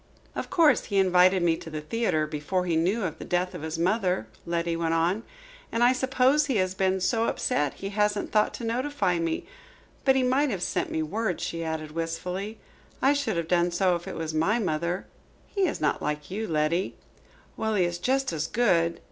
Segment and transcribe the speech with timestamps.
[0.35, 3.61] "Of course, he invited me to the theatre before he knew of the death of
[3.61, 5.21] his mother," Letty went on.
[5.71, 9.45] "And I suppose he has been so upset he hasn't thought to notify me.
[10.03, 12.57] But he might have sent me word," she added wistfully.
[12.99, 15.05] "I should have done so if it was my mother."
[15.45, 16.95] "He is not like you, Letty."
[17.55, 18.99] "Well, he is just as good."